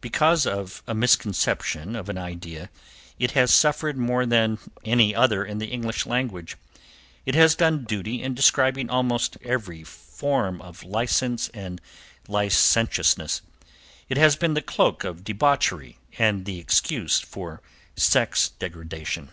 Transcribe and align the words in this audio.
Because 0.00 0.46
of 0.46 0.82
a 0.86 0.94
misconception 0.94 1.94
of 1.94 2.08
an 2.08 2.16
idea 2.16 2.70
it 3.18 3.32
has 3.32 3.54
suffered 3.54 3.98
more 3.98 4.24
than 4.24 4.56
any 4.82 5.14
other 5.14 5.44
in 5.44 5.58
the 5.58 5.66
English 5.66 6.06
language. 6.06 6.56
It 7.26 7.34
has 7.34 7.54
done 7.54 7.84
duty 7.84 8.22
in 8.22 8.32
describing 8.32 8.88
almost 8.88 9.36
every 9.44 9.82
form 9.84 10.62
of 10.62 10.84
license 10.84 11.48
and 11.50 11.82
licentiousness. 12.28 13.42
It 14.08 14.16
has 14.16 14.36
been 14.36 14.54
the 14.54 14.62
cloak 14.62 15.04
of 15.04 15.22
debauchery 15.22 15.98
and 16.16 16.46
the 16.46 16.58
excuse 16.58 17.20
for 17.20 17.60
sex 17.94 18.52
degradation. 18.58 19.32